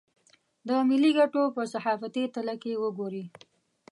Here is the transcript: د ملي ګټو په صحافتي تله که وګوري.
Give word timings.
د 0.67 0.69
ملي 0.89 1.11
ګټو 1.19 1.43
په 1.55 1.63
صحافتي 1.73 2.23
تله 2.35 2.53
که 2.61 2.71
وګوري. 2.83 3.25